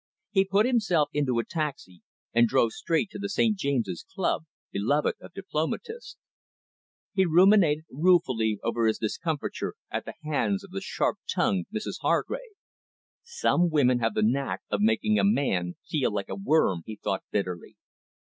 [0.31, 2.01] He put himself into a taxi,
[2.33, 6.17] and drove straight to the St James's Club, beloved of diplomatists.
[7.13, 12.41] He ruminated ruefully over his discomfiture at the hands of the sharp tongued Mrs Hargrave.
[13.21, 17.21] "Some women have the knack of making a man feel like a worm," he thought
[17.31, 17.75] bitterly.